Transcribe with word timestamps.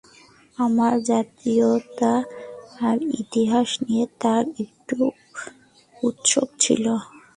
আমার 0.57 0.93
জাতীয়তা 1.09 2.13
আর 2.81 2.97
ইতিহাস 3.21 3.69
নিয়ে 3.85 4.05
তারা 4.21 4.41
অনেক 4.43 4.71
উৎসুক 5.95 6.49
ছিল। 6.63 6.85